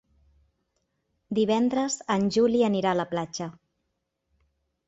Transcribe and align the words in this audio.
Divendres 1.39 1.99
en 2.15 2.27
Juli 2.39 2.65
anirà 2.71 2.95
a 2.95 2.99
la 3.01 3.09
platja. 3.15 3.51